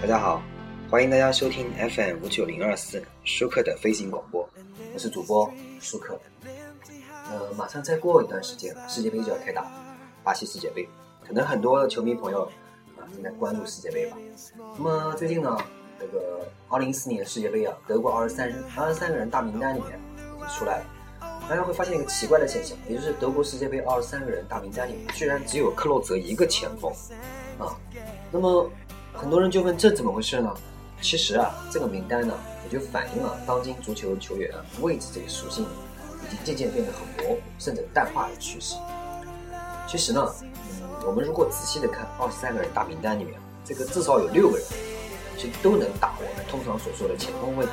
[0.00, 0.40] 大家好，
[0.90, 4.48] 欢迎大家收听 FM 五九零二四舒克的飞行广播，
[4.94, 6.18] 我是主播舒克。
[7.30, 9.70] 呃，马上再过一段时间，世界杯就要开打，
[10.24, 10.88] 巴西世界杯，
[11.26, 12.44] 可能很多球迷朋友
[12.96, 14.16] 啊正在关注世界杯吧。
[14.78, 15.54] 那么最近呢，
[16.00, 20.84] 这个二零一四年世界杯啊，德国二十三人二十三个人大名单里面已经出来了，
[21.46, 26.90] 大家会发现一个奇怪的现象，也就是德国世界杯二十三个人大名单里面居然只有克洛泽一个前锋
[27.58, 27.76] 啊。
[28.32, 28.70] 那么
[29.20, 30.50] 很多人就问这怎么回事呢？
[31.02, 32.34] 其实啊，这个名单呢，
[32.64, 35.66] 也就反映了当今足球球员位置这个属性。
[36.22, 38.76] 已经渐渐变得很模糊，甚至淡化的趋势。
[39.88, 43.34] 其实呢，嗯，我们如果仔细的看二十三个人大名单里面，
[43.64, 44.66] 这个至少有六个人，
[45.36, 47.72] 其实都能打我们通常所说的前锋位置。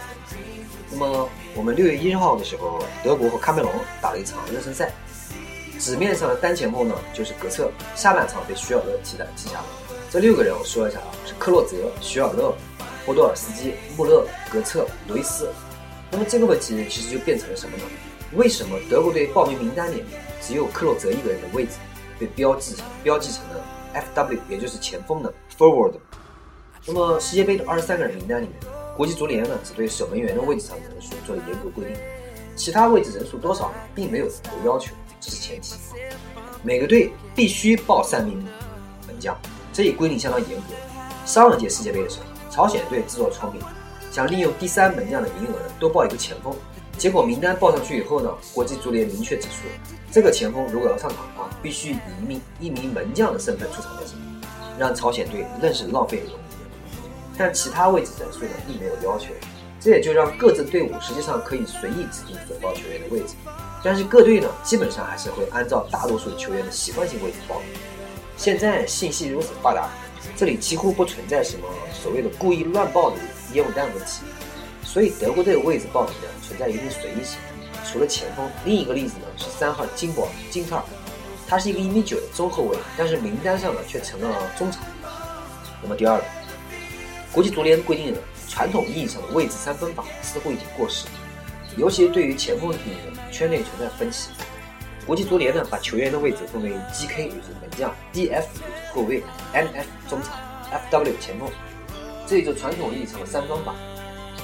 [0.89, 4.91] 那么，我们六月一号的时候，德国和喀麦隆打了一场热身赛，
[5.77, 9.65] 纸面上的单前锋呢就是格策，下半场被徐尔勒替代替下了。
[10.09, 12.53] 这六个人我说一下啊，是克洛泽、徐尔勒、
[13.05, 15.49] 波多尔斯基、穆勒、格策、罗伊斯。
[16.09, 17.83] 那么这个问题其实就变成了什么呢？
[18.33, 20.05] 为什么德国队报名名单里面
[20.41, 21.71] 只有克洛泽一个人的位置
[22.19, 25.93] 被标记成标记成了 F.W，也就是前锋的 forward？
[26.85, 28.55] 那么世界杯的二十三个人名单里面，
[28.95, 31.95] 国际足联呢只对守门员的位置上的人数做了严格规定，
[32.55, 34.31] 其他位置人数多少，并没有有
[34.65, 35.75] 要求，这是前提。
[36.63, 38.41] 每个队必须报三名
[39.05, 39.37] 门将，
[39.77, 40.73] 这一规定相当严格。
[41.23, 43.61] 上一届世界杯的时候，朝鲜队自作聪明，
[44.11, 46.51] 想利用第三门将的名额，多报一个前锋。
[46.97, 49.67] 结果名单报上去以后呢，国际足联明确指出，
[50.11, 54.17] 这个前锋如果要上场啊，必须以一名一名门将的身份出场才行，
[54.79, 56.33] 让朝鲜队愣是浪费了名
[57.37, 59.27] 但其他位置人数呢，并没有要求，
[59.79, 63.35] 这也就让各自队伍实际上可以随意指定所报球员的位置。
[63.83, 67.61] 但是各队呢，基本上还是会按照大多数球员的习惯性位置报。
[68.37, 69.89] 现在信息如此发达，
[70.35, 73.17] 这里几乎不存在什么所谓的故意乱报的
[73.53, 74.21] 烟雾弹问题。
[74.83, 77.39] 所以德国队的位置报名呢存在一定随意性。
[77.83, 80.83] 除了前锋，另一个例子呢是三号金宝金特尔，
[81.47, 84.83] 他是一个一米九的中后卫，但是名单上呢却成了中场。
[85.81, 86.23] 那么第二个，
[87.31, 91.05] 国际足联规定的传统意义上的位置三分法似乎已经过时，
[91.75, 94.29] 尤其对于前锋的定义，圈内存在分歧。
[95.07, 98.43] 国际足联呢把球员的位置分为 GK 也就是门将，DF
[98.93, 99.23] 后卫
[99.53, 100.35] ，MF 中场
[100.91, 101.49] ，FW 前锋，
[102.27, 103.73] 这也就传统意义上的三方法。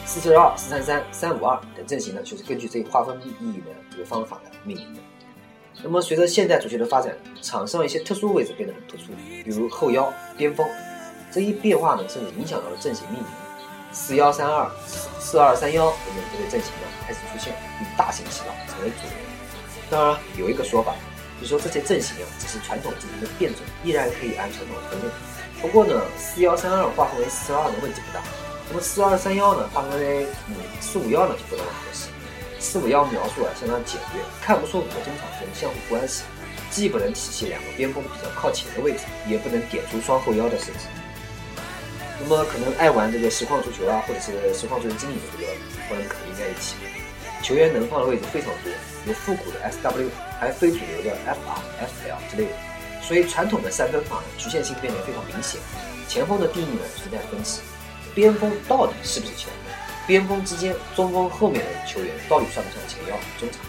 [0.05, 5.01] 四四二、四三三、三五二等阵型呢，就是根据这个划分意义的这个方法来命名的。
[5.81, 9.11] 那么，随着现代足球的发展，场上一些特殊位置变得很突出，
[9.43, 10.65] 比如后腰、边锋，
[11.29, 13.27] 这一变化呢，甚至影响到了阵型命名。
[13.91, 14.69] 四幺三二、
[15.19, 19.17] 四二三幺等等这类阵型呢，开始出现，并大行其道，成为主流。
[19.89, 20.95] 当然，有一个说法，
[21.41, 25.05] 就说这些阵型啊，只是传统阵型的变种，依然可以按传统分类。
[25.61, 28.23] 不过呢，四幺三二划分为四二的问题不大。
[28.69, 29.69] 那么四二三幺呢？
[29.73, 32.07] 划分为嗯四五幺呢就不那么合适。
[32.59, 36.23] 四五幺描述啊相当简约，看不出五个中场间的相互关系，
[36.71, 40.87] 既不能体现两个边锋比较靠前的位置，也不能点出双后腰的设计。
[42.21, 45.51] 那么可能爱玩这个实况足球啊，或者是实况足球经理的这个
[45.89, 46.75] 朋友可能应该一起，
[47.41, 48.71] 球员能放的位置非常多，
[49.05, 50.09] 有复古的 SW，
[50.39, 52.51] 还非主流的 FR、FL 之类的。
[53.01, 55.59] 所以传统的三分法局限性变得非常明显，
[56.07, 57.61] 前锋的定义呢存在分歧。
[58.15, 59.73] 边锋到底是不是前锋？
[60.07, 63.59] 边锋之间，中锋后面的球员到底算不算前腰、中场？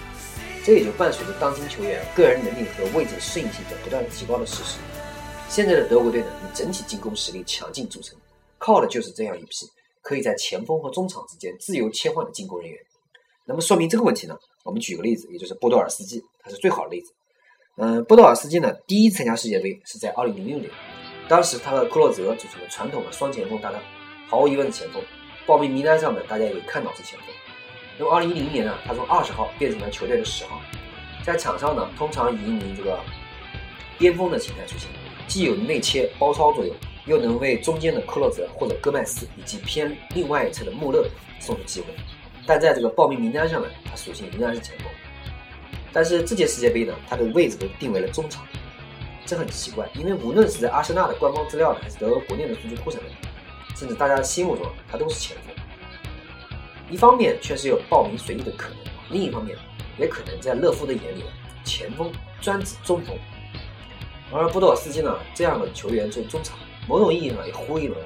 [0.64, 4.78] 这也就伴随着当今球员个人能力和位置适应性的不断提高的事实。
[5.48, 8.16] 现在的德国队呢，以整体进攻实力强劲著称，
[8.58, 9.70] 靠的就是这样一批
[10.00, 12.78] 可以在前锋和中场之间自由切换的进攻人员。
[13.46, 17.12] 那么说明这个问题呢，我们举个例子，也就是波多尔斯基，他是最好的例子。
[17.76, 20.70] 嗯，波多尔斯基呢，第一次参加世界杯是在2006年，
[21.28, 23.80] 当时他和克洛泽组成了传统的双前锋搭档。
[24.26, 25.02] 毫无疑问的前锋，
[25.46, 27.28] 报名名单上面大家也看到是前锋。
[27.98, 30.60] 那么二零一零年呢，他从二十号变成了球队的十号，
[31.24, 32.98] 在场上呢，通常以一名这个
[33.98, 34.88] 边锋的形态出现，
[35.28, 36.74] 既有内切包抄作用，
[37.06, 41.06] 又能为中间的克洛泽或者戈麦斯以及偏另外一侧的穆勒
[41.38, 41.88] 送出机会。
[42.46, 44.86] 但在这个报名名单上呢，他属性仍然是前锋。
[45.92, 48.44] 但是这届世界杯呢，他的位置被定为了中场，
[49.24, 53.12] 这很奇怪，因为无论是在阿森纳的官方资料呢，还是德国国内的数据库上面。
[53.76, 55.54] 甚至大家心目中，他都是前锋。
[56.90, 58.78] 一方面确实有报名随意的可能，
[59.10, 59.56] 另一方面
[59.98, 61.24] 也可能在勒夫的眼里，
[61.64, 63.16] 前锋专指中锋。
[64.32, 66.56] 而波多尔斯基呢，这样的球员做中场，
[66.88, 67.96] 某种意义上也呼应了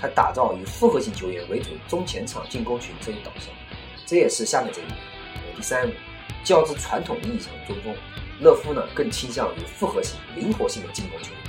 [0.00, 3.50] 他打造以复合型球员为主中前场进攻群这一导向。
[4.06, 4.98] 这也是下面这一点。
[5.56, 5.90] 第三，
[6.42, 7.94] 较之传统意义上的中锋，
[8.40, 11.40] 勒夫呢更倾向于复合型、灵活性的进攻球员。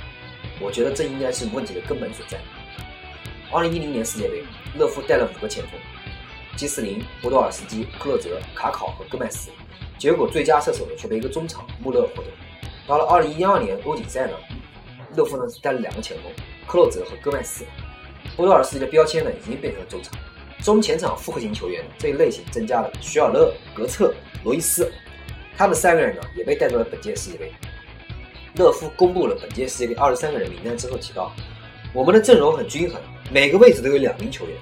[0.60, 2.38] 我觉得这应该是问题的根本所在。
[3.52, 4.42] 二零一零年世界杯，
[4.78, 5.72] 勒夫带了五个前锋，
[6.56, 9.50] 基斯林、波多尔斯基、克洛泽、卡考和戈麦斯，
[9.98, 12.28] 结果最佳射手呢却被一个中场穆勒获得。
[12.86, 14.32] 到了二零一二年欧锦赛呢，
[15.14, 16.32] 勒夫呢是带了两个前锋，
[16.66, 17.64] 克洛泽和戈麦斯，
[18.36, 20.12] 波多尔斯基的标签呢已经变成了中场。
[20.66, 24.90] 中前场复合型球员这一类型增加了徐尔勒、格策、罗伊斯，
[25.56, 27.52] 他们三个人呢也被带到了本届世界杯。
[28.56, 31.32] 勒夫公布了本届世界杯二十三个人名单之后提到，
[31.92, 34.56] 我们的阵容很均衡，每个位置都有两名球员。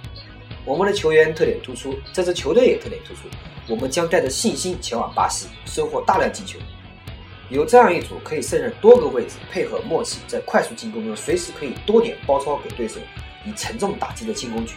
[0.67, 3.21] 我们的球员特点突出，这支球队也特点突出。
[3.67, 6.59] 我们将带着信心前往巴西，收获大量进球。
[7.49, 13.01] 有这样一组可以胜任多个位置、配合默契，在快速进攻中随时可以多点包抄给对手
[13.47, 14.75] 以沉重打击的进攻局。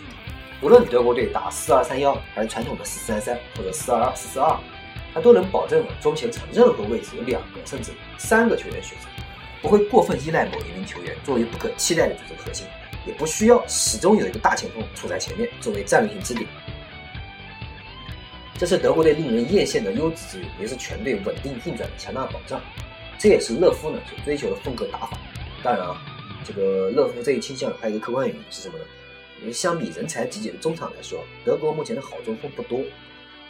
[0.61, 4.57] 无论德国队打四二三幺，还是传统的四三三或者四二二四四二。
[5.13, 9.07] 他都能保证中前场任何位置有两个甚至三个球员选择，
[9.63, 12.67] 不会过分依赖某一名球员作为不可替代的组织核心，
[13.05, 16.47] 也不需要始终有一个大前锋处在前面作为战略性支点。
[18.59, 22.61] 这是德国队令人艳羡的优质资源，也是全队稳定运转的强大保障。
[23.17, 25.17] 这也是勒夫呢所追求的风格打法。
[25.63, 25.99] 当然啊，
[26.45, 28.85] 这个勒夫这一倾向还有一个客观原因是什么呢？
[29.41, 32.79] 因为相比人才济济的中场来说，德国目前的好中锋不多。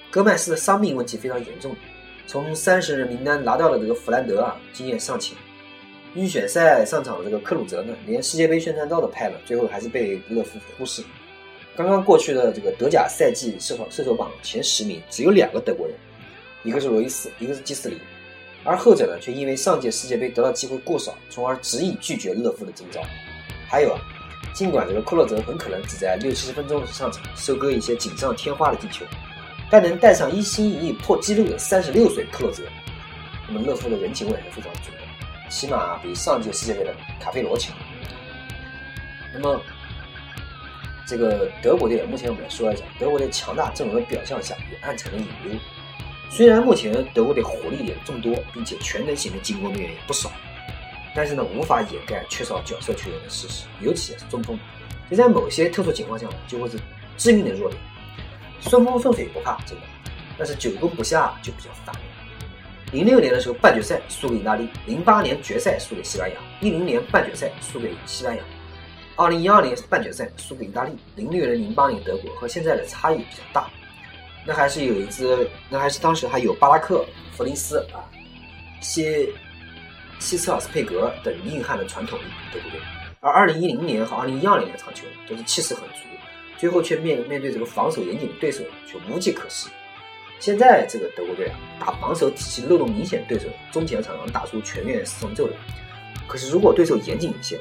[0.09, 1.75] 戈麦斯的伤病问题非常严重，
[2.25, 5.37] 从三十人名单拿到了这个弗兰德啊，经验尚浅。
[6.15, 11.03] 预选赛上场的这个克鲁泽呢，连世界杯宣传照都拍了，最后还是被勒夫忽视。
[11.75, 15.95] 刚刚过去的这个德甲赛季射手射手榜前十名只有两个德国人，
[16.63, 17.99] 一个是罗伊斯，一个是基斯林，
[18.63, 22.99] 而后者呢却因为上届世界杯得到机会过少，从而执意拒绝勒夫的征召。
[23.69, 23.99] 还有啊，
[24.53, 29.05] 尽管这个克洛泽很可能只在六七十分钟上场，收割一些锦上添花的进球。
[29.69, 32.63] 但能带上一心一意破纪录的三十六岁克洛泽，
[33.47, 37.75] 那么勒夫的人情味还是非常足的，起码比上届世界杯的卡佩罗强。
[39.33, 39.61] 那么，
[41.05, 45.59] 这个德国队，目前我们来说一下，德国队强大阵容的表象下也暗藏了隐忧。
[46.29, 50.31] 虽然目前德国队火力点众多，并且全能型的进攻队员也不少，
[51.17, 54.55] 但是呢，无法掩盖缺少角色球员的事实，尤其是中锋，
[55.09, 56.77] 这在某些特殊情况下呢，就会是
[57.17, 57.81] 致命的弱点。
[58.61, 59.83] 顺风顺水不怕，真的，
[60.37, 62.01] 但是久攻不下就比较烦了。
[62.91, 68.43] 零六年的时候半决赛输给意大利，零八年决赛输给西班牙，一零年半决赛输给西班牙，
[69.15, 73.67] 二零一二年半决赛输给意大利，零六年、零八年德国和现在的差异比较大。
[74.45, 78.05] 那还是有一支，那还是当时还有巴拉克、弗林斯啊、
[78.81, 79.27] 些
[80.19, 82.19] 希斯尔斯佩格等硬汉的传统
[82.53, 82.79] 德国队，
[83.21, 85.99] 而二零一零年和二零一二年的场球都是气势很足。
[86.57, 89.69] 最后却面面对这个防守严谨的对手，却无计可施。
[90.39, 95.53] 现在这个德国队啊，打防守体系漏洞明显对手，中前场能打出全面四重奏的。
[96.27, 97.59] 可是如果对手严谨一些，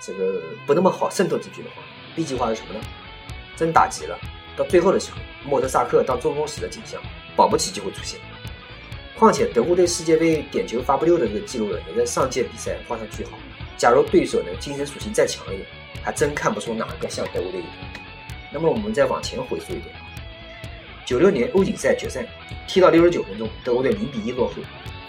[0.00, 1.82] 这个不那么好渗透进去的话
[2.16, 2.80] ，B 计划是什么呢？
[3.56, 4.18] 真打急了，
[4.56, 6.98] 到最后的时候，莫德萨克当中锋时的景象，
[7.36, 8.18] 保不齐就会出现。
[9.18, 13.32] 况且德国队世界杯点球发不溜的这个记录呢，也在上届比赛画上句号。
[13.76, 15.66] 假如对手呢精神属性再强一点，
[16.04, 17.60] 还真看不出哪个像德国队。
[18.52, 19.94] 那么我们再往前回溯一点，
[21.04, 22.24] 九六年欧锦赛决赛
[22.66, 24.54] 踢到六十九分钟，德国队零比一落后，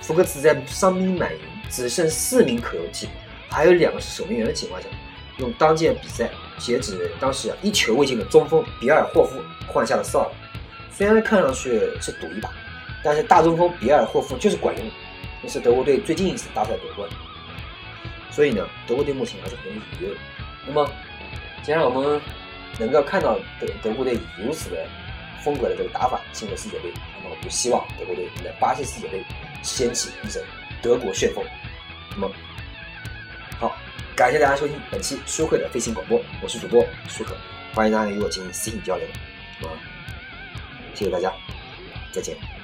[0.01, 1.39] 福克茨在伤兵满营、
[1.69, 3.11] 只剩四名可用替补，
[3.47, 4.88] 还有两个是守门员的情况下，
[5.37, 10.28] 用当届比赛截止当时啊一球未进的中锋比尔霍夫换下了萨尔。
[10.92, 12.49] 虽然看上去是赌一把，
[13.03, 14.91] 但是大中锋比尔霍夫就是管用，
[15.41, 17.09] 那是德国队最近一次大赛夺冠。
[18.31, 20.19] 所以呢，德国队目前还是很有疑虑的。
[20.65, 20.89] 那么，
[21.63, 22.21] 既然我们
[22.77, 24.85] 能够看到德德国队如此的
[25.41, 29.23] 风格的这个打法进入世界杯，那么我们就希望德国队在巴西世界杯
[29.61, 30.44] 掀起一阵
[30.81, 31.44] 德国旋风。
[32.11, 32.31] 那么，
[33.59, 33.75] 好，
[34.15, 37.35] 感谢大家收听本期舒克的飞行广播，我是主播舒克，
[37.73, 39.06] 欢迎大家与我进行私信交流。
[39.61, 39.73] 那么，
[40.94, 41.33] 谢谢大家，
[42.11, 42.58] 再见。